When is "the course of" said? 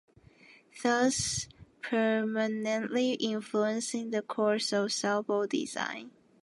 4.09-4.91